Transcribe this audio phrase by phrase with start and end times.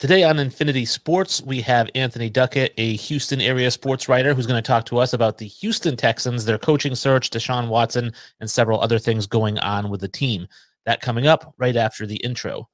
[0.00, 4.56] Today on Infinity Sports, we have Anthony Duckett, a Houston area sports writer, who's going
[4.56, 8.10] to talk to us about the Houston Texans, their coaching search, Deshaun Watson,
[8.40, 10.48] and several other things going on with the team.
[10.86, 12.66] That coming up right after the intro.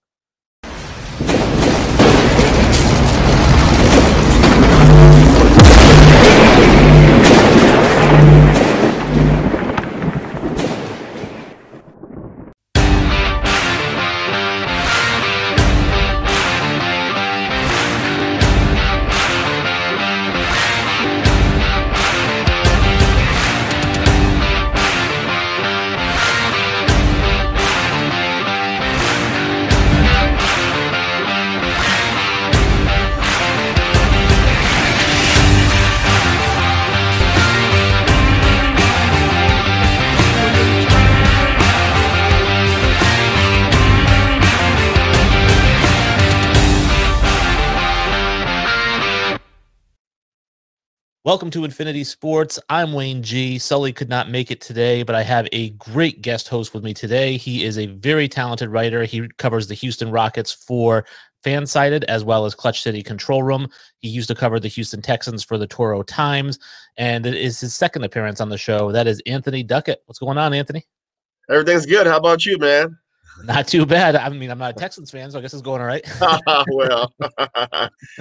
[51.27, 52.57] Welcome to Infinity Sports.
[52.69, 53.59] I'm Wayne G.
[53.59, 56.95] Sully could not make it today, but I have a great guest host with me
[56.95, 57.37] today.
[57.37, 59.03] He is a very talented writer.
[59.03, 61.05] He covers the Houston Rockets for
[61.45, 63.67] Fansided as well as Clutch City Control Room.
[63.99, 66.61] He used to cover the Houston Texans for the Toro Times,
[66.97, 68.93] and it is his second appearance on the show.
[68.93, 70.03] That is Anthony Duckett.
[70.07, 70.87] What's going on, Anthony?
[71.51, 72.07] Everything's good.
[72.07, 72.97] How about you, man?
[73.43, 74.15] Not too bad.
[74.15, 76.09] I mean, I'm not a Texans fan, so I guess it's going all right.
[76.73, 77.13] well,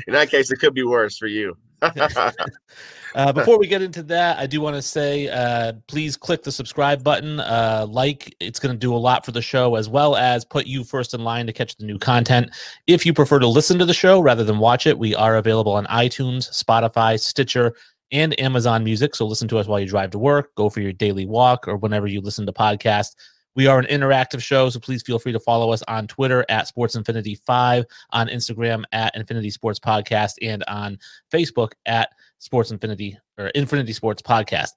[0.07, 1.55] in that case, it could be worse for you.
[3.15, 6.51] uh, before we get into that, I do want to say uh, please click the
[6.51, 8.35] subscribe button, uh, like.
[8.39, 11.13] It's going to do a lot for the show, as well as put you first
[11.13, 12.49] in line to catch the new content.
[12.87, 15.73] If you prefer to listen to the show rather than watch it, we are available
[15.73, 17.75] on iTunes, Spotify, Stitcher,
[18.11, 19.15] and Amazon Music.
[19.15, 21.77] So listen to us while you drive to work, go for your daily walk, or
[21.77, 23.15] whenever you listen to podcasts.
[23.55, 26.67] We are an interactive show, so please feel free to follow us on Twitter at
[26.67, 30.99] Sports Infinity 5, on Instagram at Infinity Sports Podcast, and on
[31.31, 34.71] Facebook at Sports Infinity or Infinity Sports Podcast.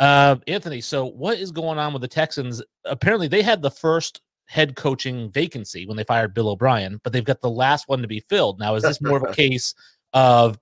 [0.00, 2.62] Uh, Anthony, so what is going on with the Texans?
[2.86, 7.24] Apparently, they had the first head coaching vacancy when they fired Bill O'Brien, but they've
[7.24, 8.58] got the last one to be filled.
[8.58, 9.74] Now, is this more of a case
[10.14, 10.58] of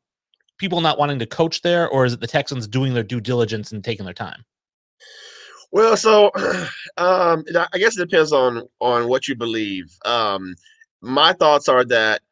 [0.58, 3.70] people not wanting to coach there, or is it the Texans doing their due diligence
[3.70, 4.44] and taking their time?
[5.72, 6.30] Well, so
[6.96, 9.86] um, I guess it depends on on what you believe.
[10.04, 10.54] Um,
[11.02, 12.22] my thoughts are that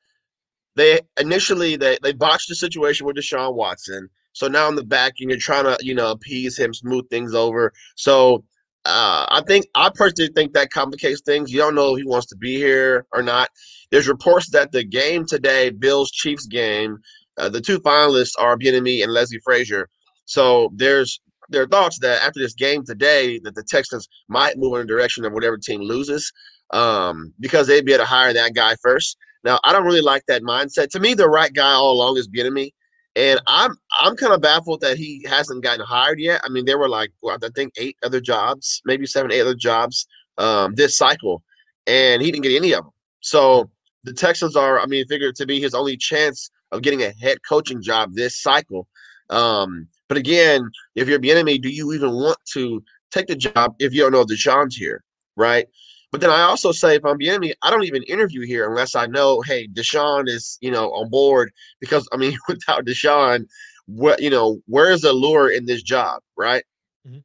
[0.76, 4.08] they initially they they botched the situation with Deshaun Watson.
[4.32, 7.72] So now in the back, you're trying to you know appease him, smooth things over.
[7.96, 8.44] So
[8.84, 11.52] uh, I think I personally think that complicates things.
[11.52, 13.48] You don't know if he wants to be here or not.
[13.90, 16.98] There's reports that the game today, Bills Chiefs game,
[17.38, 19.88] uh, the two finalists are Bieniemy and Leslie Frazier.
[20.26, 24.80] So there's their thoughts that after this game today, that the Texans might move in
[24.80, 26.32] the direction of whatever team loses,
[26.72, 29.16] um, because they'd be able to hire that guy first.
[29.44, 30.88] Now, I don't really like that mindset.
[30.90, 32.72] To me, the right guy all along is me,
[33.16, 36.40] and I'm I'm kind of baffled that he hasn't gotten hired yet.
[36.44, 39.54] I mean, there were like well, I think eight other jobs, maybe seven, eight other
[39.54, 40.06] jobs
[40.38, 41.42] um, this cycle,
[41.86, 42.92] and he didn't get any of them.
[43.20, 43.70] So
[44.04, 47.38] the Texans are, I mean, figured to be his only chance of getting a head
[47.48, 48.86] coaching job this cycle.
[49.30, 53.92] Um, but again, if you're Bieniemy, do you even want to take the job if
[53.92, 55.02] you don't know Deshaun's here,
[55.36, 55.66] right?
[56.12, 59.06] But then I also say if I'm Bieniemy, I don't even interview here unless I
[59.06, 63.46] know, hey, Deshaun is you know on board because I mean without Deshaun,
[63.86, 66.64] what you know where's the lure in this job, right?
[67.06, 67.18] Mm-hmm.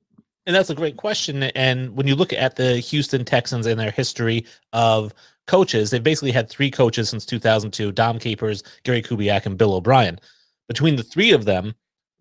[0.45, 1.43] And that's a great question.
[1.43, 5.13] And when you look at the Houston Texans and their history of
[5.45, 10.19] coaches, they've basically had three coaches since 2002: Dom Capers, Gary Kubiak, and Bill O'Brien.
[10.67, 11.75] Between the three of them,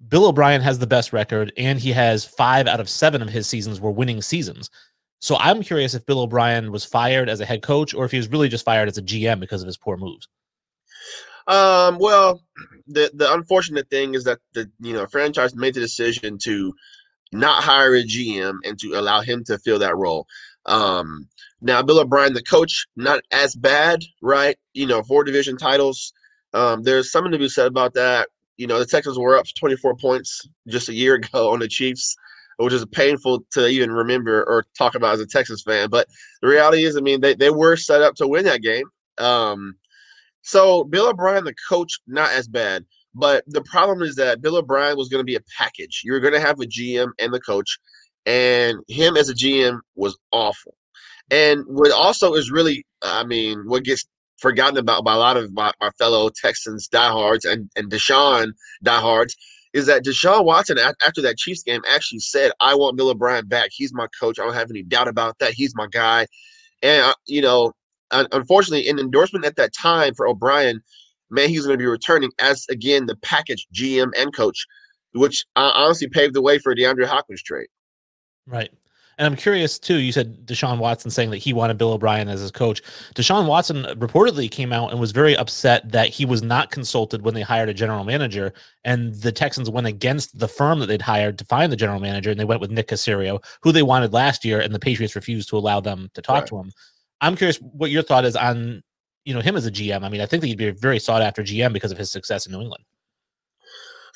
[0.07, 3.47] Bill O'Brien has the best record, and he has five out of seven of his
[3.47, 4.71] seasons were winning seasons.
[5.21, 8.19] So I'm curious if Bill O'Brien was fired as a head coach or if he
[8.19, 10.29] was really just fired as a GM because of his poor moves.
[11.49, 12.43] Um, well,
[12.87, 16.73] the the unfortunate thing is that the you know franchise made the decision to
[17.33, 20.27] not hire a GM and to allow him to fill that role.
[20.67, 21.29] Um,
[21.61, 24.57] now Bill O'Brien, the coach, not as bad, right?
[24.75, 26.13] You know, four division titles.
[26.55, 28.29] Um, there's something to be said about that.
[28.59, 32.15] You know, the Texans were up 24 points just a year ago on the Chiefs,
[32.59, 35.89] which is painful to even remember or talk about as a Texas fan.
[35.89, 36.09] But
[36.43, 38.85] the reality is, I mean, they, they were set up to win that game.
[39.19, 39.75] Um,
[40.43, 42.85] so Bill O'Brien, the coach, not as bad.
[43.15, 46.03] But the problem is that Bill O'Brien was going to be a package.
[46.05, 47.79] You're going to have a GM and the coach,
[48.27, 50.75] and him as a GM was awful.
[51.31, 54.07] And what also is really, I mean, what gets
[54.39, 58.53] forgotten about by a lot of my, my fellow Texans diehards and, and Deshaun
[58.83, 59.37] diehards
[59.75, 63.71] is that Deshaun Watson, after that Chiefs game, actually said, I want Bill O'Brien back.
[63.73, 64.39] He's my coach.
[64.39, 65.53] I don't have any doubt about that.
[65.53, 66.27] He's my guy.
[66.83, 67.73] And, uh, you know,
[68.11, 70.81] unfortunately, an endorsement at that time for O'Brien
[71.31, 74.67] man, he's going to be returning as again the package GM and coach,
[75.13, 77.69] which uh, honestly paved the way for DeAndre Hopkins trade.
[78.47, 78.71] Right.
[79.19, 79.97] And I'm curious too.
[79.97, 82.81] You said Deshaun Watson saying that he wanted Bill O'Brien as his coach.
[83.15, 87.35] Deshaun Watson reportedly came out and was very upset that he was not consulted when
[87.35, 88.53] they hired a general manager,
[88.85, 92.31] and the Texans went against the firm that they'd hired to find the general manager,
[92.31, 95.49] and they went with Nick Caserio, who they wanted last year, and the Patriots refused
[95.49, 96.47] to allow them to talk right.
[96.47, 96.73] to him.
[97.21, 98.83] I'm curious what your thought is on
[99.25, 100.05] you know him as a GM.
[100.05, 102.11] I mean, I think that he'd be a very sought after GM because of his
[102.11, 102.85] success in New England.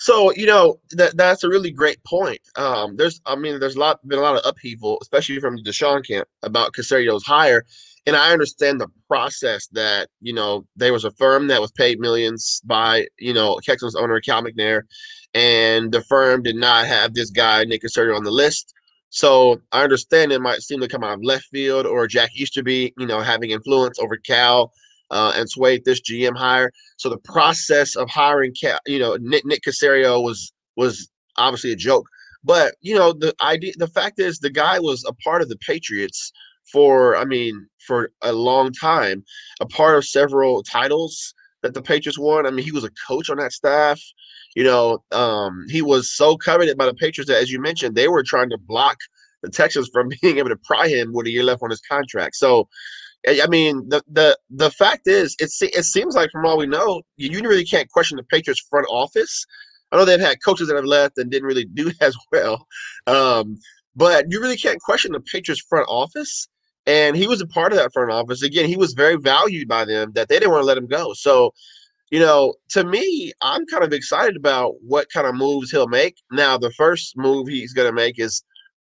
[0.02, 2.40] So you know that that's a really great point.
[2.56, 5.62] Um, there's, I mean, there's a lot been a lot of upheaval, especially from the
[5.62, 7.64] Deshaun camp about Caserio's hire,
[8.04, 12.00] and I understand the process that you know there was a firm that was paid
[12.00, 14.82] millions by you know Texans owner Cal McNair,
[15.34, 18.74] and the firm did not have this guy Nick Caserio on the list.
[19.10, 22.92] So I understand it might seem to come out of left field or Jack Easterby,
[22.98, 24.72] you know, having influence over Cal
[25.12, 26.72] uh, and swayed this GM hire.
[26.96, 28.54] So the process of hiring,
[28.86, 32.06] you know, Nick, Nick Caserio was was obviously a joke.
[32.44, 35.58] But you know, the idea, the fact is, the guy was a part of the
[35.58, 36.32] Patriots
[36.72, 39.24] for, I mean, for a long time,
[39.60, 42.46] a part of several titles that the Patriots won.
[42.46, 44.00] I mean, he was a coach on that staff.
[44.56, 48.08] You know, um, he was so coveted by the Patriots that, as you mentioned, they
[48.08, 48.96] were trying to block
[49.42, 52.36] the Texans from being able to pry him with a year left on his contract.
[52.36, 52.68] So,
[53.26, 57.02] I mean, the the the fact is, it it seems like from all we know,
[57.16, 59.44] you really can't question the Patriots front office.
[59.90, 62.66] I know they've had coaches that have left and didn't really do as well,
[63.06, 63.58] um,
[63.94, 66.48] but you really can't question the Patriots front office.
[66.84, 68.42] And he was a part of that front office.
[68.42, 71.12] Again, he was very valued by them that they didn't want to let him go.
[71.12, 71.52] So,
[72.10, 76.16] you know, to me, I'm kind of excited about what kind of moves he'll make.
[76.32, 78.42] Now, the first move he's going to make is,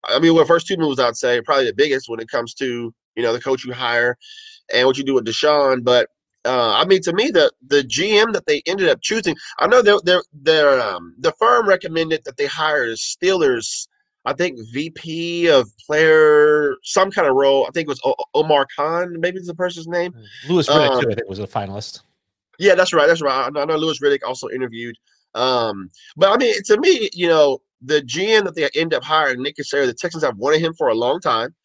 [0.05, 2.93] I mean, well, first two moves I'd say probably the biggest when it comes to
[3.15, 4.17] you know, the coach you hire
[4.73, 5.83] and what you do with Deshaun.
[5.83, 6.09] But
[6.45, 9.81] uh, I mean, to me, the the GM that they ended up choosing, I know
[9.81, 13.87] they're, they're, they're um, the firm recommended that they hire Steelers.
[14.23, 17.65] I think VP of player, some kind of role.
[17.67, 20.13] I think it was o- Omar Khan, maybe it's the person's name.
[20.47, 22.01] Louis Riddick, um, too, I think, was a finalist.
[22.59, 23.07] Yeah, that's right.
[23.07, 23.51] That's right.
[23.55, 24.95] I know Louis Riddick also interviewed.
[25.33, 29.41] Um, but I mean, to me, you know, the GM that they end up hiring,
[29.41, 31.55] Nick Caserio, the Texans have wanted him for a long time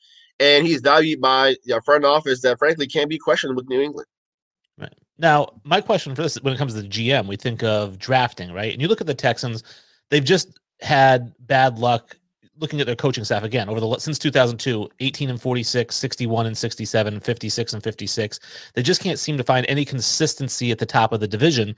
[0.40, 4.06] and he's valued by a front office that frankly can be questioned with New England.
[4.78, 4.94] Right.
[5.18, 8.52] Now, my question for this when it comes to the GM, we think of drafting,
[8.52, 8.72] right?
[8.72, 9.62] And you look at the Texans,
[10.10, 12.16] they've just had bad luck
[12.58, 16.56] looking at their coaching staff again over the since 2002 18 and 46 61 and
[16.56, 18.40] 67 56 and 56
[18.74, 21.76] they just can't seem to find any consistency at the top of the division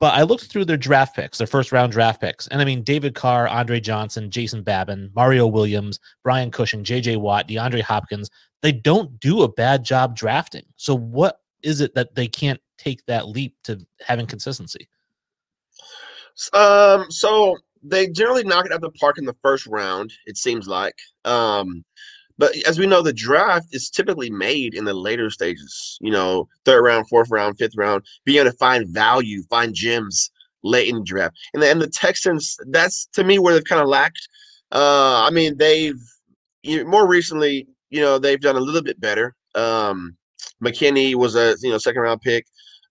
[0.00, 2.82] but I looked through their draft picks, their first round draft picks, and I mean
[2.82, 7.16] David Carr, Andre Johnson, Jason Babin, Mario Williams, Brian Cushing, J.J.
[7.16, 8.30] Watt, DeAndre Hopkins.
[8.62, 10.64] They don't do a bad job drafting.
[10.76, 14.88] So what is it that they can't take that leap to having consistency?
[16.52, 20.12] Um, so they generally knock it out of the park in the first round.
[20.26, 20.94] It seems like.
[21.24, 21.84] Um,
[22.38, 26.48] but as we know, the draft is typically made in the later stages, you know,
[26.64, 30.30] third round, fourth round, fifth round, being able to find value, find gems
[30.62, 31.36] late in the draft.
[31.52, 34.28] And the, the Texans, that's to me where they've kind of lacked.
[34.72, 36.00] Uh, I mean, they've
[36.62, 39.34] you know, more recently, you know, they've done a little bit better.
[39.54, 40.16] Um,
[40.62, 42.46] McKinney was a you know second round pick.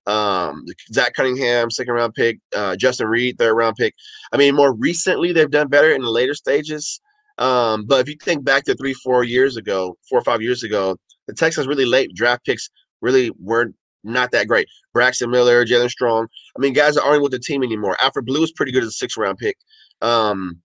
[0.06, 2.40] Um, Zach Cunningham, second round pick.
[2.56, 3.94] Uh, Justin Reid, third round pick.
[4.32, 7.02] I mean, more recently they've done better in the later stages.
[7.38, 10.64] Um, but if you think back to three, four years ago, four or five years
[10.64, 10.98] ago,
[11.28, 12.70] the Texans really late draft picks
[13.02, 14.68] really weren't not that great.
[14.94, 16.28] Braxton Miller, Jaelen Strong.
[16.56, 17.98] I mean, guys aren't with the team anymore.
[18.02, 19.58] Alfred Blue is pretty good as a six round pick.
[20.02, 20.62] Um,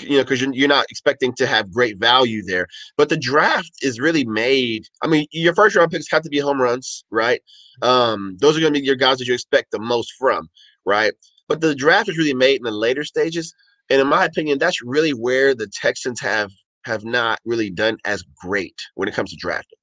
[0.00, 2.66] you know, because you're, you're not expecting to have great value there.
[2.96, 4.86] But the draft is really made.
[5.02, 7.42] I mean, your first round picks have to be home runs, right?
[7.82, 10.48] Um, those are going to be your guys that you expect the most from,
[10.84, 11.12] right?
[11.46, 13.54] But the draft is really made in the later stages.
[13.92, 16.50] And in my opinion, that's really where the Texans have
[16.86, 19.78] have not really done as great when it comes to drafting.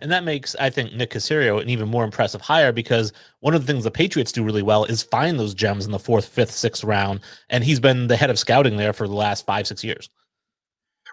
[0.00, 3.60] And that makes, I think, Nick Caserio an even more impressive hire because one of
[3.60, 6.52] the things the Patriots do really well is find those gems in the fourth, fifth,
[6.52, 7.20] sixth round.
[7.50, 10.08] And he's been the head of scouting there for the last five, six years.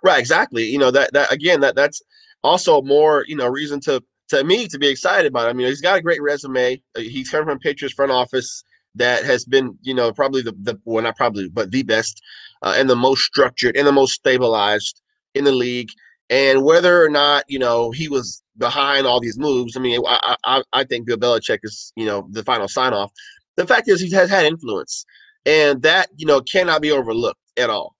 [0.01, 0.63] Right, exactly.
[0.63, 2.01] You know, that that again, that that's
[2.45, 5.47] also more, you know, reason to to me to be excited about.
[5.47, 5.49] It.
[5.49, 6.81] I mean, he's got a great resume.
[6.95, 8.63] Uh, he's coming from Patriots front office
[8.95, 12.21] that has been, you know, probably the, the well, not probably, but the best
[12.61, 15.01] uh, and the most structured and the most stabilized
[15.33, 15.89] in the league.
[16.29, 20.35] And whether or not, you know, he was behind all these moves, I mean, I,
[20.45, 23.11] I, I think Bill Belichick is, you know, the final sign off.
[23.57, 25.05] The fact is, he has had influence,
[25.45, 27.95] and that, you know, cannot be overlooked at all.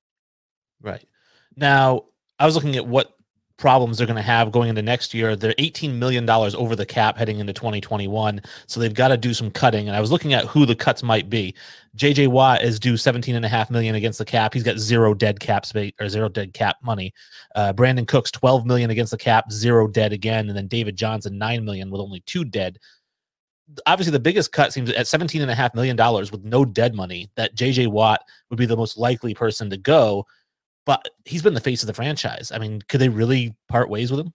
[0.82, 1.04] Right.
[1.58, 2.06] Now,
[2.40, 3.14] I was looking at what
[3.62, 5.36] problems they're going to have going into next year.
[5.36, 8.42] They're $18 million over the cap heading into 2021.
[8.66, 9.88] So they've got to do some cutting.
[9.88, 11.56] And I was looking at who the cuts might be.
[11.96, 14.54] JJ Watt is due 17 and a half million against the cap.
[14.54, 17.14] He's got zero dead cap space or zero dead cap money.
[17.56, 20.50] Uh, Brandin Cooks 12 million against the cap, zero dead again.
[20.50, 22.80] And then David Johnson, 9 million with only two dead.
[23.86, 26.94] Obviously, the biggest cut seems at 17 and a half million dollars with no dead
[26.94, 30.26] money that JJ Watt would be the most likely person to go
[30.86, 32.52] but he's been the face of the franchise.
[32.54, 34.34] I mean, could they really part ways with him?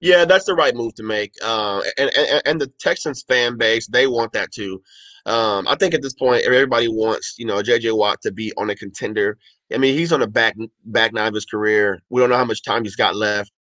[0.00, 1.34] Yeah, that's the right move to make.
[1.44, 4.82] Uh, and, and and the Texans fan base, they want that too.
[5.26, 8.70] Um, I think at this point, everybody wants you know JJ Watt to be on
[8.70, 9.38] a contender.
[9.72, 10.56] I mean, he's on the back
[10.86, 12.02] back nine of his career.
[12.10, 13.52] We don't know how much time he's got left.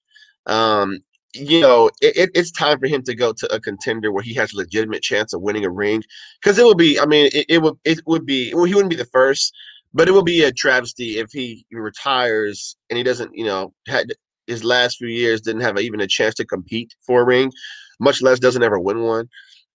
[0.48, 1.00] Um,
[1.34, 4.54] you know, it, it's time for him to go to a contender where he has
[4.54, 6.04] a legitimate chance of winning a ring.
[6.42, 8.90] Because it will be, I mean, it, it would it would be well, he wouldn't
[8.90, 9.54] be the first,
[9.94, 14.08] but it will be a travesty if he retires and he doesn't, you know, had
[14.48, 17.52] his last few years didn't have even a chance to compete for a ring,
[18.00, 19.28] much less doesn't ever win one.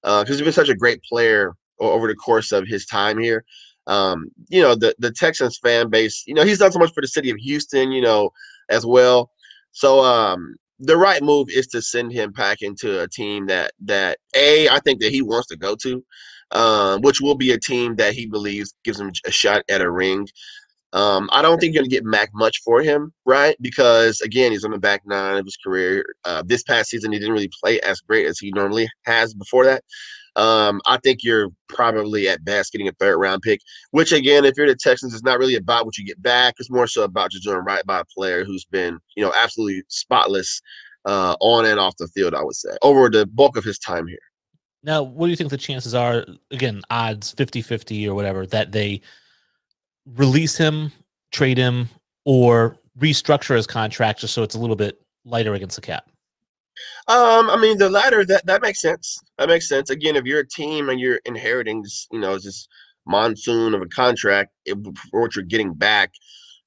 [0.02, 3.44] Because uh, he's been such a great player over the course of his time here.
[3.86, 7.00] Um, you know, the the Texans fan base, you know, he's done so much for
[7.00, 8.30] the city of Houston, you know,
[8.68, 9.30] as well.
[9.72, 14.18] So um, the right move is to send him back into a team that that
[14.34, 16.04] a I think that he wants to go to
[16.52, 19.90] um, which will be a team that he believes gives him a shot at a
[19.90, 20.26] ring.
[20.92, 23.56] Um, I don't think you're going to get Mac much for him, right?
[23.60, 26.04] Because again, he's on the back nine of his career.
[26.24, 29.64] Uh, this past season, he didn't really play as great as he normally has before
[29.64, 29.82] that.
[30.36, 33.60] Um, I think you're probably at best getting a third round pick,
[33.90, 36.54] which again, if you're the Texans, it's not really about what you get back.
[36.58, 39.82] It's more so about just doing right by a player who's been, you know, absolutely
[39.88, 40.60] spotless
[41.06, 42.34] uh, on and off the field.
[42.34, 44.18] I would say over the bulk of his time here.
[44.82, 46.24] Now, what do you think the chances are?
[46.50, 49.00] Again, odds 50 50 or whatever, that they
[50.14, 50.92] release him,
[51.32, 51.88] trade him,
[52.24, 56.08] or restructure his contract just so it's a little bit lighter against the cap?
[57.08, 59.18] Um, I mean, the latter that that makes sense.
[59.38, 59.90] That makes sense.
[59.90, 62.68] Again, if you're a team and you're inheriting this, you know, this
[63.06, 64.76] monsoon of a contract it,
[65.12, 66.12] what you're getting back,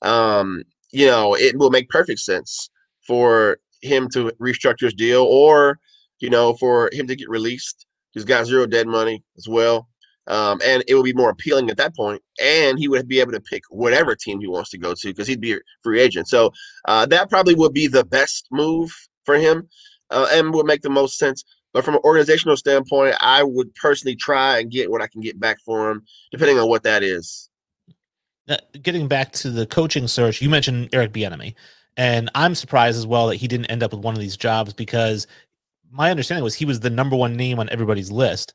[0.01, 2.69] um, you know, it will make perfect sense
[3.05, 5.79] for him to restructure his deal, or
[6.19, 9.87] you know, for him to get released He's got zero dead money as well.
[10.27, 13.31] Um, and it would be more appealing at that point, and he would be able
[13.31, 16.27] to pick whatever team he wants to go to because he'd be a free agent.
[16.27, 16.51] So
[16.87, 18.91] uh, that probably would be the best move
[19.25, 19.67] for him,
[20.11, 21.43] uh, and would make the most sense.
[21.73, 25.39] But from an organizational standpoint, I would personally try and get what I can get
[25.39, 27.49] back for him, depending on what that is.
[28.47, 31.55] Now, getting back to the coaching search, you mentioned Eric Bieniemy,
[31.97, 34.73] and I'm surprised as well that he didn't end up with one of these jobs
[34.73, 35.25] because
[35.91, 38.53] my understanding was he was the number one name on everybody's list,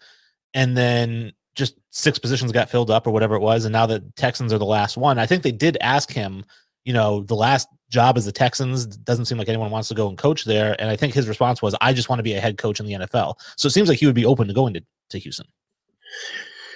[0.52, 4.00] and then just six positions got filled up or whatever it was, and now the
[4.16, 5.18] Texans are the last one.
[5.18, 6.44] I think they did ask him,
[6.84, 10.08] you know, the last job as the Texans doesn't seem like anyone wants to go
[10.08, 12.40] and coach there, and I think his response was, "I just want to be a
[12.40, 14.74] head coach in the NFL." So it seems like he would be open to going
[14.74, 15.46] to, to Houston.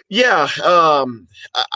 [0.08, 0.48] Yeah.
[0.64, 1.28] Um,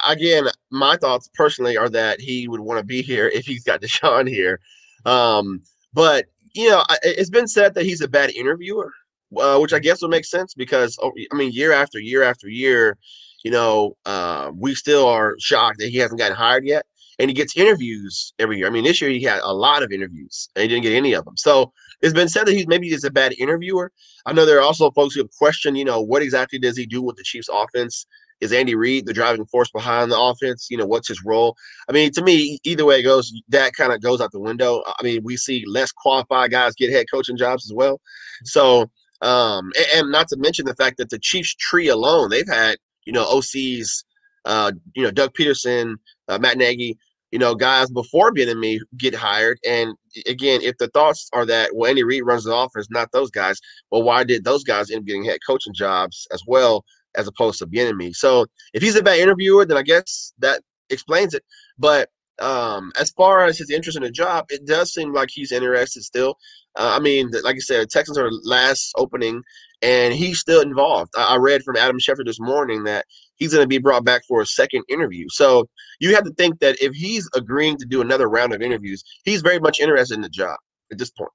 [0.09, 3.81] again, my thoughts personally are that he would want to be here if he's got
[3.83, 4.61] Deshaun here.
[5.05, 5.62] Um,
[5.93, 8.93] but you know, it's been said that he's a bad interviewer,
[9.39, 12.49] uh, which I guess would make sense because oh, I mean, year after year after
[12.49, 12.99] year,
[13.45, 16.87] you know, uh, we still are shocked that he hasn't gotten hired yet,
[17.19, 18.67] and he gets interviews every year.
[18.67, 21.13] I mean, this year he had a lot of interviews and he didn't get any
[21.15, 21.37] of them.
[21.37, 23.93] So it's been said that he's maybe he's a bad interviewer.
[24.27, 26.87] I know there are also folks who have questioned, you know, what exactly does he
[26.87, 28.07] do with the Chiefs' offense?
[28.43, 30.67] Is Andy Reid the driving force behind the offense?
[30.69, 31.57] You know, what's his role?
[31.89, 34.83] I mean, to me, either way it goes, that kind of goes out the window.
[34.85, 38.01] I mean, we see less qualified guys get head coaching jobs as well.
[38.43, 38.91] So,
[39.23, 42.79] um, and, and not to mention the fact that the Chiefs tree alone, they've had,
[43.05, 44.03] you know, OCs,
[44.45, 45.95] uh, you know, Doug Pederson,
[46.29, 46.99] uh, Matt Nagy,
[47.31, 49.59] you know, guys before Bieniemy get hired.
[49.65, 49.95] And
[50.27, 53.61] again, if the thoughts are that well, Andy Reid runs the offense, not those guys.
[53.91, 56.85] Well, why did those guys end up getting head coaching jobs as well?
[57.16, 58.14] As opposed to Bieniemy.
[58.14, 61.42] So if he's a bad interviewer, then I guess that explains it.
[61.78, 62.09] But
[62.40, 66.02] um, as far as his interest in the job, it does seem like he's interested
[66.02, 66.37] still.
[66.76, 69.42] Uh, I mean, like I said, Texans are last opening,
[69.83, 71.11] and he's still involved.
[71.16, 73.04] I, I read from Adam Schefter this morning that
[73.37, 75.26] he's going to be brought back for a second interview.
[75.28, 75.69] So
[76.00, 79.42] you have to think that if he's agreeing to do another round of interviews, he's
[79.42, 80.57] very much interested in the job
[80.90, 81.31] at this point.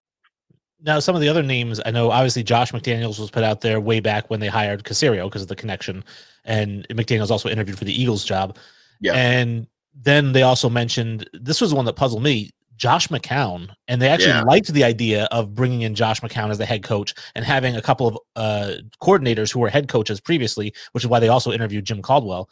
[0.82, 3.82] Now, some of the other names I know, obviously, Josh McDaniels was put out there
[3.82, 6.04] way back when they hired Caserio because of the connection,
[6.46, 8.58] and McDaniels also interviewed for the Eagles job.
[9.00, 12.52] Yeah, and then they also mentioned this was the one that puzzled me.
[12.76, 14.44] Josh McCown, and they actually yeah.
[14.44, 17.82] liked the idea of bringing in Josh McCown as the head coach and having a
[17.82, 21.86] couple of uh, coordinators who were head coaches previously, which is why they also interviewed
[21.86, 22.50] Jim Caldwell.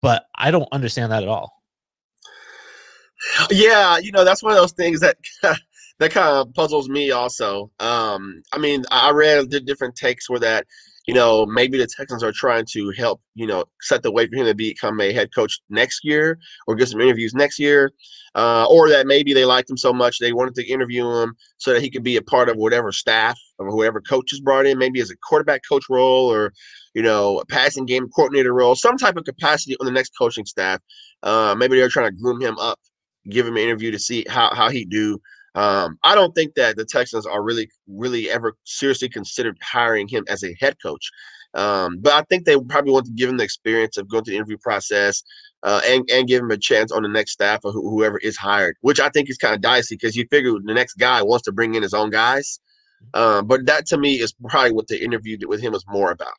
[0.00, 1.62] But I don't understand that at all.
[3.50, 5.16] Yeah, you know that's one of those things that
[6.02, 7.70] that kind of puzzles me also.
[7.80, 10.66] Um, I mean, I read the different takes where that
[11.06, 14.36] you know, maybe the Texans are trying to help, you know, set the way for
[14.36, 17.92] him to become a head coach next year or get some interviews next year.
[18.34, 21.72] Uh, or that maybe they liked him so much they wanted to interview him so
[21.72, 24.78] that he could be a part of whatever staff or whoever coach is brought in,
[24.78, 26.52] maybe as a quarterback coach role or,
[26.94, 30.46] you know, a passing game coordinator role, some type of capacity on the next coaching
[30.46, 30.80] staff.
[31.22, 32.78] Uh, maybe they're trying to groom him up,
[33.28, 35.20] give him an interview to see how, how he do.
[35.54, 40.24] Um, I don't think that the Texans are really, really ever seriously considered hiring him
[40.28, 41.10] as a head coach.
[41.54, 44.32] Um, but I think they probably want to give him the experience of going through
[44.32, 45.22] the interview process
[45.62, 48.36] uh, and and give him a chance on the next staff or wh- whoever is
[48.36, 51.44] hired, which I think is kind of dicey because you figure the next guy wants
[51.44, 52.58] to bring in his own guys.
[53.12, 56.34] Um, but that to me is probably what the interview with him was more about.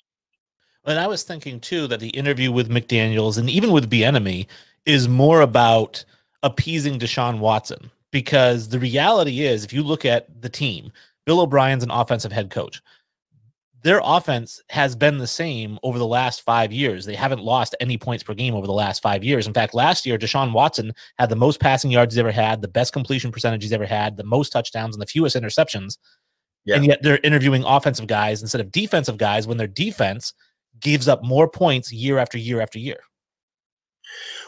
[0.86, 4.48] And I was thinking too that the interview with McDaniels and even with Bieniemy
[4.86, 6.04] is more about
[6.42, 10.94] appeasing Deshaun Watson because the reality is, if you look at the team,
[11.26, 12.82] Bill O'Brien's an offensive head coach.
[13.82, 17.06] Their offense has been the same over the last five years.
[17.06, 19.46] They haven't lost any points per game over the last five years.
[19.46, 22.68] In fact, last year, Deshaun Watson had the most passing yards he's ever had, the
[22.70, 25.98] best completion percentage he's ever had, the most touchdowns, and the fewest interceptions.
[26.64, 26.76] Yeah.
[26.76, 30.34] And yet they're interviewing offensive guys instead of defensive guys when their defense
[30.80, 33.00] gives up more points year after year after year.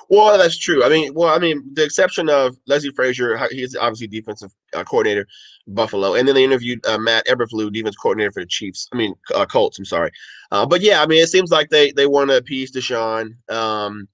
[0.10, 0.84] Well, that's true.
[0.84, 5.28] I mean, well, I mean, the exception of Leslie Frazier, he's obviously defensive uh, coordinator,
[5.68, 8.88] Buffalo, and then they interviewed uh, Matt Eberflus, defense coordinator for the Chiefs.
[8.94, 9.80] I mean, uh, Colts.
[9.80, 10.12] I'm sorry,
[10.52, 13.36] uh, but yeah, I mean, it seems like they they want to appease Deshaun.
[13.52, 14.08] Um,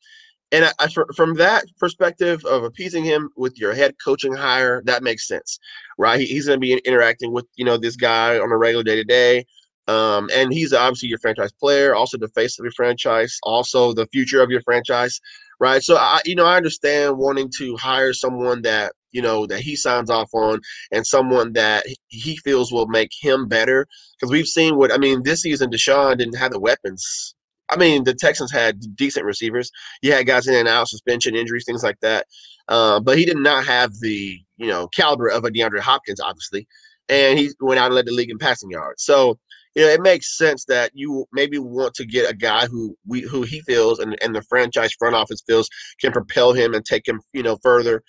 [0.54, 5.04] and I, I, from that perspective of appeasing him with your head coaching hire, that
[5.04, 5.60] makes sense,
[5.98, 6.20] right?
[6.20, 8.96] He, he's going to be interacting with you know this guy on a regular day
[8.96, 9.46] to day.
[9.88, 14.42] And he's obviously your franchise player, also the face of your franchise, also the future
[14.42, 15.20] of your franchise
[15.62, 15.84] right?
[15.84, 19.76] So I, you know, I understand wanting to hire someone that you know that he
[19.76, 20.60] signs off on,
[20.92, 23.88] and someone that he feels will make him better.
[24.20, 25.70] Because we've seen what I mean this season.
[25.70, 27.36] Deshaun didn't have the weapons.
[27.70, 29.72] I mean, the Texans had decent receivers.
[30.02, 32.26] You had guys in and out, suspension, injuries, things like that.
[32.68, 36.68] Uh, but he did not have the you know caliber of a DeAndre Hopkins, obviously,
[37.08, 39.04] and he went out and led the league in passing yards.
[39.04, 39.38] So
[39.76, 43.22] you know, it makes sense that you maybe want to get a guy who we
[43.22, 47.08] who he feels and, and the franchise front office feels can propel him and take
[47.08, 48.04] him, you know, further.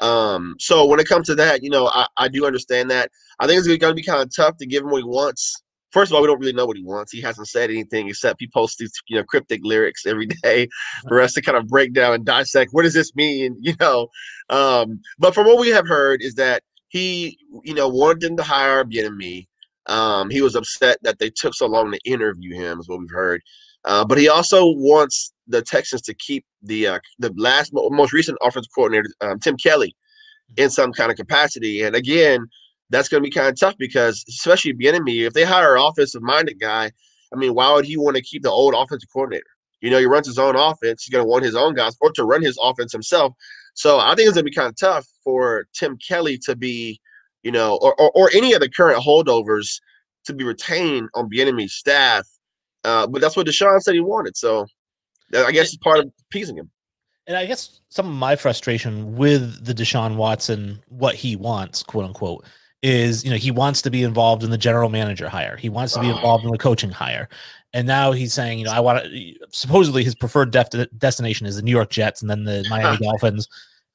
[0.00, 3.10] Um, so when it comes to that, you know, I, I do understand that.
[3.40, 5.60] I think it's going to be kind of tough to give him what he wants.
[5.90, 7.12] First of all, we don't really know what he wants.
[7.12, 10.68] He hasn't said anything except he posts these, you know, cryptic lyrics every day
[11.08, 12.72] for us to kind of break down and dissect.
[12.72, 13.56] What does this mean?
[13.68, 14.08] You know,
[14.48, 18.42] um, but from what we have heard is that he, you know, wanted them to
[18.42, 19.46] hire Bieniemy.
[19.88, 23.10] Um, he was upset that they took so long to interview him, is what we've
[23.10, 23.42] heard.
[23.84, 28.38] Uh, but he also wants the Texans to keep the uh, the last most recent
[28.42, 29.96] offensive coordinator, um, Tim Kelly,
[30.56, 31.82] in some kind of capacity.
[31.82, 32.46] And again,
[32.90, 36.22] that's going to be kind of tough because, especially Bieniemy, if they hire an offensive
[36.22, 36.90] minded guy,
[37.32, 39.44] I mean, why would he want to keep the old offensive coordinator?
[39.80, 41.04] You know, he runs his own offense.
[41.04, 43.34] He's going to want his own guys or to run his offense himself.
[43.74, 47.00] So I think it's going to be kind of tough for Tim Kelly to be
[47.42, 49.80] you know, or, or, or any of the current holdovers
[50.24, 52.26] to be retained on the enemy staff.
[52.84, 54.36] Uh, but that's what Deshaun said he wanted.
[54.36, 54.66] So
[55.34, 56.70] I guess it's part of appeasing him.
[57.26, 62.04] And I guess some of my frustration with the Deshaun Watson, what he wants, quote
[62.04, 62.46] unquote,
[62.82, 65.56] is you know he wants to be involved in the general manager hire.
[65.56, 67.28] He wants to be involved in the coaching hire.
[67.74, 69.34] And now he's saying, you know, I want to.
[69.50, 73.48] Supposedly, his preferred def- destination is the New York Jets and then the Miami Dolphins.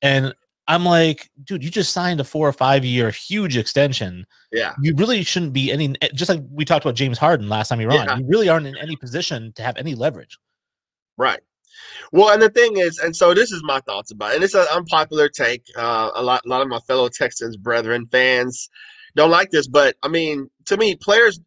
[0.03, 0.33] And
[0.67, 4.25] I'm like, dude, you just signed a four or five year huge extension.
[4.51, 4.73] Yeah.
[4.81, 7.81] You really shouldn't be any, eh, just like we talked about James Harden last time
[7.81, 8.13] you were yeah.
[8.13, 8.19] on.
[8.21, 10.37] You really aren't in any position to have any leverage.
[11.17, 11.41] Right.
[12.11, 14.35] Well, and the thing is, and so this is my thoughts about it.
[14.35, 15.65] And it's an unpopular take.
[15.75, 18.69] Uh, a lot, a lot of my fellow Texans, brethren, fans
[19.15, 19.67] don't like this.
[19.67, 21.39] But I mean, to me, players,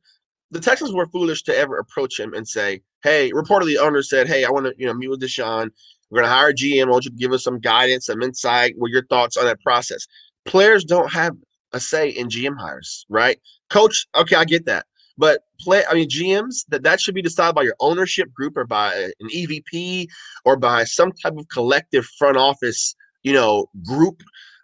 [0.51, 4.27] the Texans were foolish to ever approach him and say, hey, reportedly, the owner said,
[4.29, 5.71] hey, I want to, you know, meet with Deshaun.
[6.11, 6.87] We're going to hire a GM.
[6.87, 8.75] I want you to give us some guidance, some insight.
[8.77, 10.07] What your thoughts on that process?
[10.45, 11.37] Players don't have
[11.73, 13.39] a say in GM hires, right?
[13.71, 14.87] Coach, okay, I get that.
[15.19, 18.65] But play, I mean, GMs that that should be decided by your ownership group or
[18.67, 20.09] by an EVP
[20.45, 24.23] or by some type of collective front office, you know, group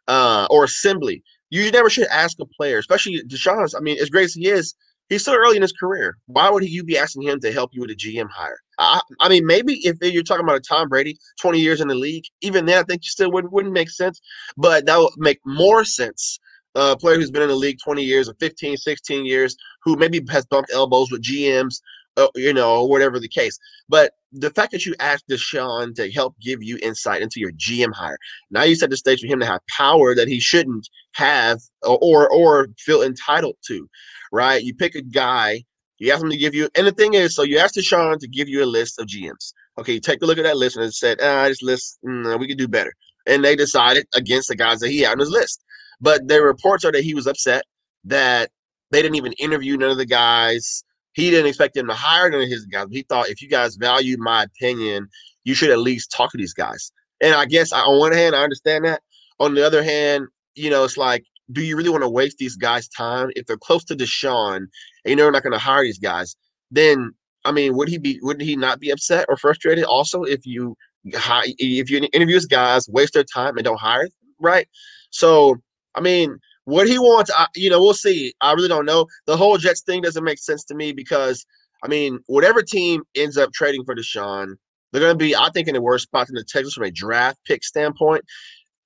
[0.09, 1.23] uh, or assembly.
[1.51, 3.75] You never should ask a player, especially Deshaun's.
[3.75, 4.75] I mean, as great as he is,
[5.13, 6.17] he's still early in his career.
[6.27, 8.59] Why would you be asking him to help you with a GM hire?
[8.79, 11.95] I, I, mean, maybe if you're talking about a Tom Brady, 20 years in the
[11.95, 14.21] league, even then, I think you still wouldn't, wouldn't make sense.
[14.57, 16.41] But that would make more sense.
[16.75, 19.97] Uh, a player who's been in the league 20 years or 15, 16 years, who
[19.97, 21.83] maybe has bumped elbows with GMs,
[22.17, 23.59] uh, you know, whatever the case.
[23.89, 27.93] But the fact that you asked Deshaun to help give you insight into your GM
[27.93, 28.19] hire,
[28.51, 32.29] now you set the stage for him to have power that he shouldn't have or
[32.31, 33.89] or feel entitled to,
[34.33, 34.63] right?
[34.63, 35.65] You pick a guy,
[35.99, 38.29] you ask him to give you, and the thing is, so you asked Deshaun to
[38.29, 39.53] give you a list of GMs.
[39.79, 42.39] Okay, you take a look at that list and it said, ah, this list, mm,
[42.39, 42.93] we could do better.
[43.27, 45.63] And they decided against the guys that he had on his list.
[46.01, 47.63] But the reports are that he was upset
[48.05, 48.51] that
[48.91, 52.43] they didn't even interview none of the guys he didn't expect him to hire none
[52.43, 52.87] of his guys.
[52.91, 55.09] He thought if you guys value my opinion,
[55.45, 56.93] you should at least talk to these guys.
[57.21, 59.03] And I guess on one hand, I understand that.
[59.41, 62.57] On the other hand, you know, it's like, do you really want to waste these
[62.57, 64.69] guys' time if they're close to Deshaun and
[65.05, 66.37] you know they're not going to hire these guys?
[66.71, 67.13] Then,
[67.45, 68.19] I mean, would he be?
[68.23, 72.89] Would he not be upset or frustrated also if you if you interview these guys,
[72.89, 74.09] waste their time and don't hire,
[74.41, 74.69] right?
[75.11, 75.57] So,
[75.97, 78.33] I mean, what he wants, I, you know, we'll see.
[78.41, 79.07] I really don't know.
[79.27, 81.45] The whole Jets thing doesn't make sense to me because,
[81.83, 84.55] I mean, whatever team ends up trading for Deshaun,
[84.93, 86.91] they're going to be, I think, in a worse spot than the Texans from a
[86.91, 88.25] draft pick standpoint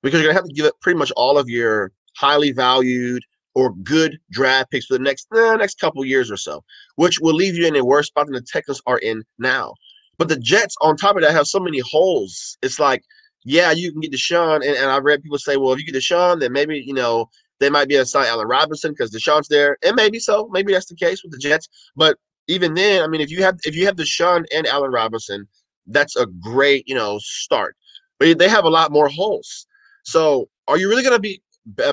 [0.03, 3.23] because you're going to have to give up pretty much all of your highly valued
[3.55, 6.63] or good draft picks for the next eh, next couple years or so,
[6.97, 9.75] which will leave you in a worse spot than the Texans are in now.
[10.19, 12.57] But the Jets, on top of that, have so many holes.
[12.63, 13.03] It's like,
[13.45, 15.95] yeah, you can get Deshaun, and, and I've read people say, well, if you get
[15.95, 19.77] Deshaun, then maybe you know they might be to sign Allen Robinson because Deshaun's there,
[19.85, 20.49] and maybe so.
[20.53, 21.69] Maybe that's the case with the Jets.
[21.97, 25.49] But even then, I mean, if you have if you have Deshaun and Allen Robinson,
[25.87, 27.77] that's a great you know start.
[28.19, 29.67] But they have a lot more holes.
[30.05, 31.43] So are you really going to be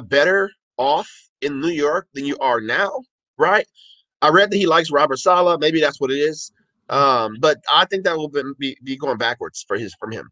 [0.04, 1.10] better off
[1.42, 3.02] in New York than you are now?
[3.38, 3.68] Right?
[4.22, 5.60] I read that he likes Robert Saleh.
[5.60, 6.52] Maybe that's what it is.
[6.90, 10.30] Um, but I think that will be, be going backwards for his from him.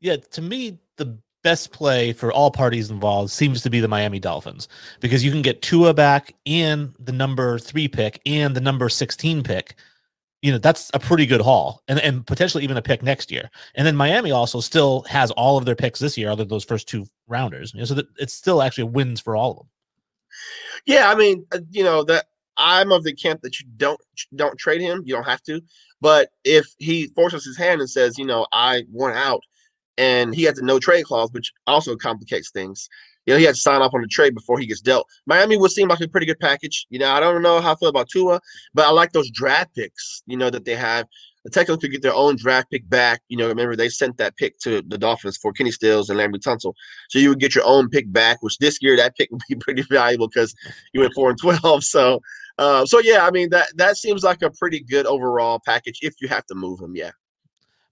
[0.00, 4.18] Yeah, to me, the best play for all parties involved seems to be the Miami
[4.18, 4.66] Dolphins
[4.98, 9.44] because you can get Tua back and the number three pick and the number 16
[9.44, 9.76] pick.
[10.42, 13.48] You know, that's a pretty good haul and, and potentially even a pick next year.
[13.76, 16.64] And then Miami also still has all of their picks this year, other than those
[16.64, 17.72] first two rounders.
[17.72, 19.68] You know, so that it's still actually wins for all of them.
[20.84, 22.24] Yeah, I mean, uh, you know, that
[22.56, 24.00] I'm of the camp that you don't
[24.34, 25.04] don't trade him.
[25.04, 25.60] You don't have to.
[26.00, 29.42] But if he forces his hand and says, you know, I want out,
[29.98, 32.88] and he has a no trade clause, which also complicates things.
[33.26, 35.08] You know, he had to sign off on the trade before he gets dealt.
[35.26, 36.86] Miami would seem like a pretty good package.
[36.90, 38.40] You know, I don't know how I feel about Tua,
[38.72, 41.06] but I like those draft picks, you know, that they have.
[41.44, 43.22] The Texans could get their own draft pick back.
[43.28, 46.40] You know, remember they sent that pick to the Dolphins for Kenny Stills and Laremy
[46.40, 46.74] Tunsil.
[47.08, 49.56] So you would get your own pick back, which this year that pick would be
[49.56, 50.54] pretty valuable because
[50.92, 51.84] you went four and twelve.
[51.84, 52.20] So
[52.58, 56.14] uh, so yeah, I mean that that seems like a pretty good overall package if
[56.20, 57.10] you have to move him, yeah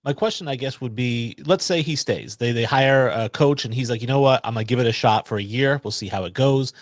[0.05, 2.37] my question i guess would be let's say he stays.
[2.37, 4.41] They they hire a coach and he's like you know what?
[4.45, 5.81] I'm gonna give it a shot for a year.
[5.83, 6.73] We'll see how it goes.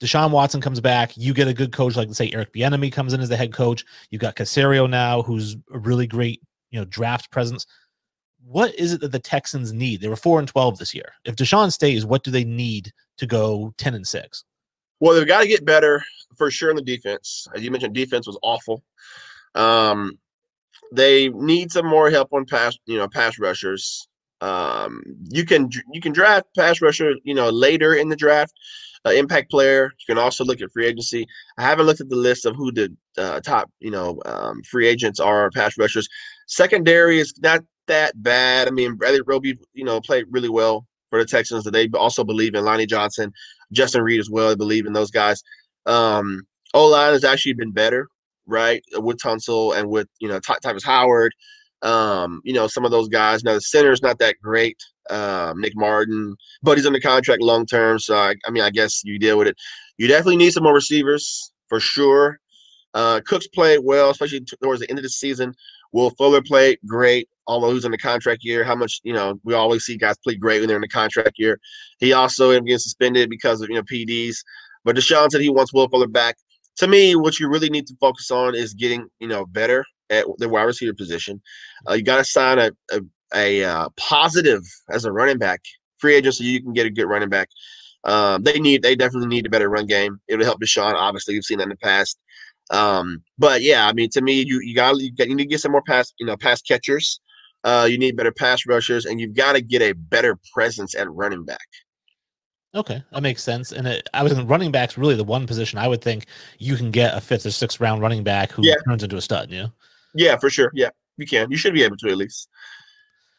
[0.00, 1.16] Deshaun watson comes back.
[1.16, 3.84] You get a good coach like say eric Bieniemy comes in as the head coach.
[4.10, 7.66] You've got caserio now who's a really great you know draft presence.
[8.42, 10.00] What is it that the texans need?
[10.00, 11.12] They were 4 and 12 this year.
[11.24, 14.44] If deshaun stays what do they need to go 10 and 6
[15.00, 16.02] well they've got to get better
[16.36, 17.48] for sure in the defense.
[17.54, 18.82] As you mentioned defense was awful.
[19.56, 20.18] Um
[20.92, 24.08] they need some more help on pass, you know, pass rushers.
[24.40, 28.52] Um, you can you can draft pass rusher, you know, later in the draft,
[29.06, 29.92] uh, impact player.
[29.98, 31.26] You can also look at free agency.
[31.58, 34.88] I haven't looked at the list of who the uh, top, you know, um, free
[34.88, 36.08] agents are, pass rushers.
[36.46, 38.66] Secondary is not that bad.
[38.66, 41.64] I mean, Bradley Roby, you know, played really well for the Texans.
[41.64, 43.32] They also believe in Lonnie Johnson,
[43.72, 44.48] Justin Reid as well.
[44.48, 45.42] They believe in those guys.
[45.86, 48.08] Um, O line has actually been better
[48.46, 48.82] right?
[48.96, 51.32] With Tunsil and with you know Ty- Tytus Howard,
[51.82, 53.44] um, you know some of those guys.
[53.44, 54.78] Now the center is not that great.
[55.08, 59.02] Um, Nick Martin, but he's under contract long term, so I, I, mean I guess
[59.04, 59.56] you deal with it.
[59.98, 62.38] You definitely need some more receivers for sure.
[62.94, 65.54] Uh, Cooks played well, especially towards the end of the season.
[65.92, 68.62] Will Fuller played great, although he's in the contract year.
[68.62, 69.40] How much you know?
[69.44, 71.58] We always see guys play great when they're in the contract year.
[71.98, 74.36] He also ended up getting suspended because of you know PDs.
[74.84, 76.36] But Deshaun said he wants Will Fuller back
[76.76, 80.26] to me, what you really need to focus on is getting you know better at
[80.38, 81.40] the wide receiver position.
[81.88, 83.00] Uh, you got to sign a a,
[83.34, 85.60] a uh, positive as a running back
[85.98, 87.48] free agent so you can get a good running back.
[88.04, 90.20] Um, they need they definitely need a better run game.
[90.28, 90.94] It'll help Deshaun.
[90.94, 92.18] Obviously, we've seen that in the past.
[92.70, 95.60] Um, but yeah, I mean, to me, you you got you, you need to get
[95.60, 97.20] some more pass you know pass catchers.
[97.62, 101.10] Uh, you need better pass rushers, and you've got to get a better presence at
[101.10, 101.66] running back.
[102.74, 103.72] Okay, that makes sense.
[103.72, 106.26] And it, I was in running backs really the one position I would think
[106.58, 108.74] you can get a fifth or sixth round running back who yeah.
[108.86, 109.50] turns into a stud.
[109.50, 109.66] Yeah.
[110.14, 110.70] Yeah, for sure.
[110.74, 111.50] Yeah, you can.
[111.50, 112.48] You should be able to at least.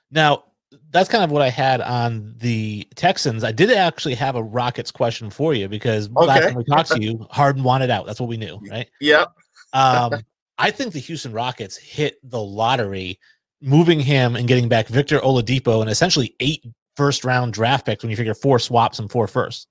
[0.10, 0.46] Now,
[0.92, 3.44] that's kind of what I had on the Texans.
[3.44, 6.26] I did actually have a Rockets question for you because okay.
[6.26, 8.06] last time we talked to you, Harden wanted out.
[8.06, 8.90] That's what we knew, right?
[9.00, 9.34] Yep.
[9.74, 10.14] um,
[10.58, 13.20] I think the Houston Rockets hit the lottery
[13.62, 18.10] moving him and getting back Victor Oladipo and essentially eight first round draft picks when
[18.10, 19.68] you figure four swaps and four firsts.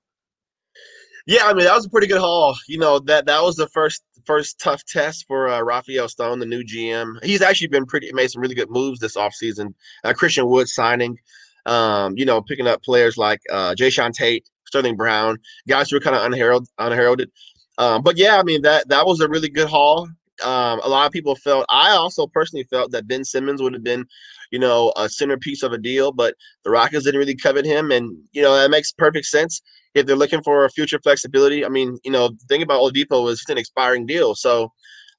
[1.27, 2.55] Yeah, I mean that was a pretty good haul.
[2.67, 6.45] You know that that was the first first tough test for uh, Rafael Stone, the
[6.45, 7.23] new GM.
[7.23, 9.73] He's actually been pretty made some really good moves this offseason.
[10.03, 11.17] Uh, Christian Wood signing,
[11.65, 16.01] um, you know, picking up players like uh, Jae'Sean Tate, Sterling Brown, guys who were
[16.01, 16.69] kind of unheralded.
[16.77, 17.31] unheralded.
[17.77, 20.09] Um, but yeah, I mean that that was a really good haul.
[20.43, 21.65] Um, a lot of people felt.
[21.69, 24.05] I also personally felt that Ben Simmons would have been,
[24.51, 28.15] you know, a centerpiece of a deal, but the Rockets didn't really covet him, and
[28.31, 29.61] you know that makes perfect sense
[29.95, 31.65] if they're looking for future flexibility.
[31.65, 34.71] I mean, you know, the thing about Oladipo is it's an expiring deal, so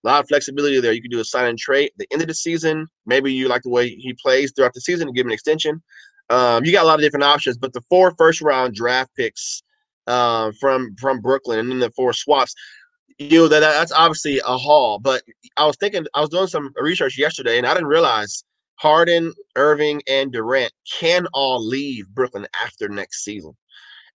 [0.04, 0.92] a lot of flexibility there.
[0.92, 2.86] You can do a sign and trade at the end of the season.
[3.06, 5.82] Maybe you like the way he plays throughout the season and give him an extension.
[6.30, 9.62] Um, you got a lot of different options, but the four first round draft picks
[10.06, 12.54] uh, from from Brooklyn and then the four swaps,
[13.18, 14.98] you know that that's obviously a haul.
[14.98, 15.22] But
[15.56, 18.44] I was thinking, I was doing some research yesterday, and I didn't realize
[18.76, 23.56] Harden, Irving, and Durant can all leave Brooklyn after next season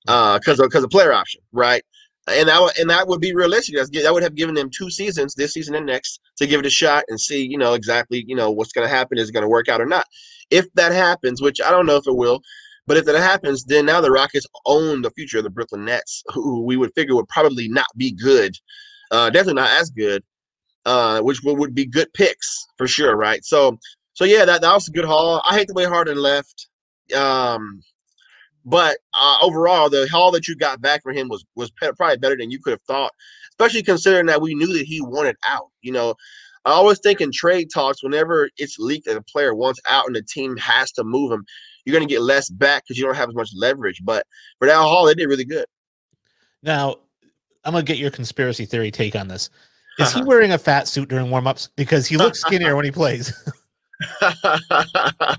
[0.05, 1.83] because uh, because of player option, right?
[2.29, 3.75] And that would, and that would be realistic.
[3.75, 6.69] That would have given them two seasons, this season and next, to give it a
[6.69, 9.17] shot and see, you know, exactly, you know, what's going to happen.
[9.17, 10.05] Is it going to work out or not?
[10.49, 12.41] If that happens, which I don't know if it will,
[12.85, 16.23] but if that happens, then now the Rockets own the future of the Brooklyn Nets,
[16.27, 18.55] who we would figure would probably not be good,
[19.11, 20.23] uh, definitely not as good,
[20.85, 23.43] uh, which would, would be good picks for sure, right?
[23.43, 23.77] So,
[24.17, 25.43] so yeah, that, that was a good haul.
[25.45, 26.69] I hate the way Harden left.
[27.15, 27.83] Um,
[28.65, 32.35] but uh, overall, the haul that you got back for him was was probably better
[32.35, 33.11] than you could have thought,
[33.51, 35.67] especially considering that we knew that he wanted out.
[35.83, 36.15] You know,
[36.65, 40.15] I always think in trade talks, whenever it's leaked that a player wants out and
[40.15, 41.45] the team has to move him,
[41.85, 44.01] you're going to get less back because you don't have as much leverage.
[44.03, 44.25] But
[44.57, 45.65] for that haul, they did really good.
[46.63, 46.95] Now,
[47.63, 49.51] I'm gonna get your conspiracy theory take on this.
[49.99, 53.31] Is he wearing a fat suit during warmups because he looks skinnier when he plays?
[54.21, 55.35] uh,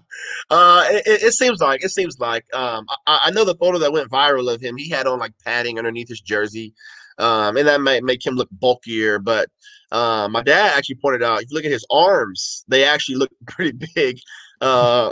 [0.51, 4.11] it, it, seems like it seems like um, I, I, know the photo that went
[4.11, 4.77] viral of him.
[4.77, 6.75] He had on like padding underneath his jersey,
[7.19, 9.21] um, and that might make him look bulkier.
[9.21, 9.49] But
[9.93, 13.31] uh, my dad actually pointed out if you look at his arms, they actually look
[13.47, 14.19] pretty big,
[14.61, 15.11] uh,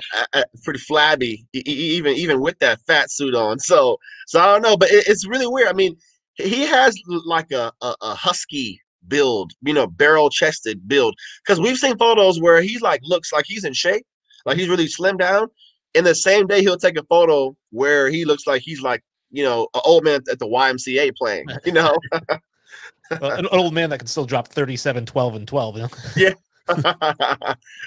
[0.64, 3.60] pretty flabby, even even with that fat suit on.
[3.60, 5.68] So so I don't know, but it, it's really weird.
[5.68, 5.96] I mean,
[6.34, 11.14] he has like a, a, a husky build, you know, barrel chested build.
[11.44, 14.06] Because we've seen photos where he's like looks like he's in shape,
[14.44, 15.48] like he's really slimmed down.
[15.94, 19.42] In the same day, he'll take a photo where he looks like he's like, you
[19.42, 21.96] know, an old man at the YMCA playing, you know.
[23.20, 25.76] well, an old man that can still drop 37, 12, and 12.
[25.76, 25.88] You know?
[26.16, 26.32] yeah.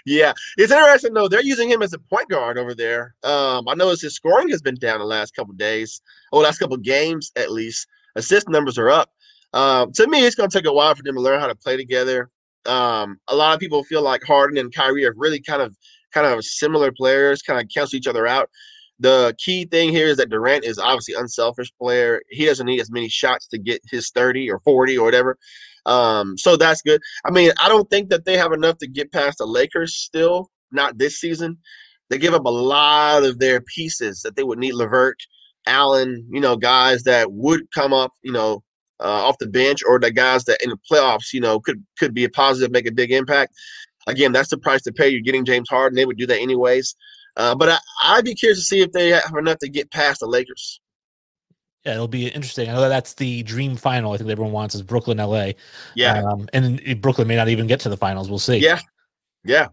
[0.05, 1.27] yeah, it's interesting though.
[1.27, 3.13] They're using him as a point guard over there.
[3.23, 6.01] Um, I noticed his scoring has been down the last couple days,
[6.31, 7.87] or last couple games at least.
[8.15, 9.11] Assist numbers are up,
[9.53, 11.55] um, to me, it's going to take a while for them to learn how to
[11.55, 12.29] play together.
[12.65, 15.75] Um, a lot of people feel like Harden and Kyrie are really kind of
[16.13, 18.49] kind of similar players, kind of cancel each other out.
[18.99, 22.21] The key thing here is that Durant is obviously unselfish player.
[22.29, 25.37] He doesn't need as many shots to get his 30 or 40 or whatever.
[25.85, 27.01] Um, so that's good.
[27.25, 30.51] I mean, I don't think that they have enough to get past the Lakers still,
[30.71, 31.57] not this season.
[32.09, 35.19] They give up a lot of their pieces that they would need LeVert,
[35.65, 38.63] Allen, you know, guys that would come up, you know,
[38.99, 42.13] uh, off the bench or the guys that in the playoffs, you know, could could
[42.13, 43.53] be a positive, make a big impact.
[44.07, 45.09] Again, that's the price to pay.
[45.09, 46.95] You're getting James Harden; they would do that anyways.
[47.37, 50.19] Uh, but I, would be curious to see if they have enough to get past
[50.19, 50.81] the Lakers.
[51.85, 52.69] Yeah, it'll be interesting.
[52.69, 54.11] I know that's the dream final.
[54.11, 55.51] I think everyone wants is Brooklyn, LA.
[55.95, 58.29] Yeah, um, and Brooklyn may not even get to the finals.
[58.29, 58.57] We'll see.
[58.57, 58.79] Yeah,
[59.45, 59.67] yeah.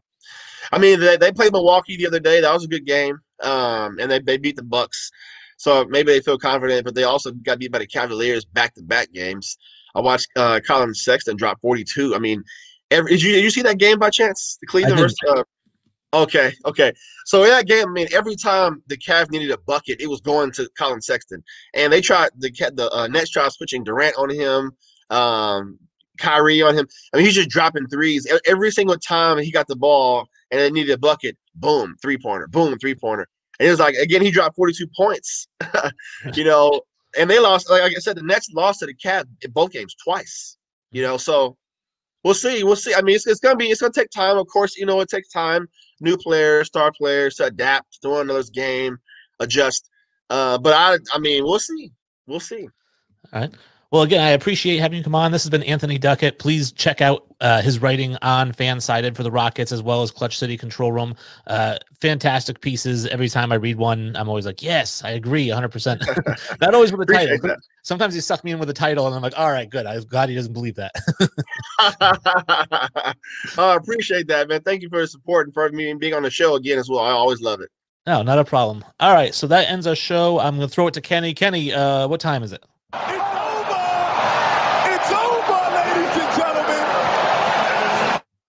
[0.73, 2.41] I mean, they, they played Milwaukee the other day.
[2.41, 5.11] That was a good game, um, and they, they beat the Bucks.
[5.57, 8.83] So maybe they feel confident, but they also got beat by the Cavaliers back to
[8.83, 9.57] back games.
[9.95, 12.15] I watched uh, Collin Sexton drop 42.
[12.15, 12.43] I mean,
[12.91, 14.59] every, did you did you see that game by chance?
[14.61, 15.17] The Cleveland versus.
[15.29, 15.43] Uh,
[16.13, 16.93] okay, okay.
[17.25, 20.21] So in that game, I mean, every time the Cavs needed a bucket, it was
[20.21, 21.43] going to Collin Sexton,
[21.75, 24.73] and they tried the the uh, Nets tried switching Durant on him,
[25.09, 25.79] um,
[26.19, 26.87] Kyrie on him.
[27.13, 30.71] I mean, he's just dropping threes every single time he got the ball and they
[30.71, 31.37] needed a bucket.
[31.55, 32.49] Boom, three pointer.
[32.49, 33.27] Boom, three pointer.
[33.59, 35.49] And it was like again, he dropped 42 points.
[36.35, 36.81] you know,
[37.19, 37.71] and they lost.
[37.71, 40.57] Like I said, the Nets lost to the Cat in both games twice.
[40.93, 41.57] You know, so
[42.25, 42.65] we'll see.
[42.65, 42.95] We'll see.
[42.95, 44.37] I mean, it's, it's gonna be it's gonna take time.
[44.37, 45.69] Of course, you know, it takes time.
[46.01, 48.99] New players, star players to adapt to another game,
[49.41, 49.89] adjust.
[50.29, 51.93] Uh, but I, I mean, we'll see.
[52.27, 52.69] We'll see.
[53.33, 53.55] All right.
[53.93, 55.31] Well, again, I appreciate having you come on.
[55.31, 56.41] This has been Anthony Duckett.
[56.41, 60.39] Please check out uh, his writing on Fansided for the Rockets as well as Clutch
[60.39, 61.15] City Control Room.
[61.47, 63.07] Uh, fantastic pieces.
[63.07, 66.61] Every time I read one, I'm always like, yes, I agree 100%.
[66.61, 67.39] Not always with the title.
[67.39, 67.59] That.
[67.83, 69.87] Sometimes he suck me in with the title, and I'm like, all right, good.
[69.87, 70.93] I'm glad he doesn't believe that.
[71.79, 73.15] I
[73.77, 74.63] appreciate that, man.
[74.63, 77.01] Thank you for the support and for me being on the show again as well.
[77.01, 77.71] I always love it.
[78.07, 78.85] No, not a problem.
[78.99, 80.41] All right, so that ends our show.
[80.41, 81.35] I'm going to throw it to Kenny.
[81.35, 82.65] Kenny, uh, what time is it?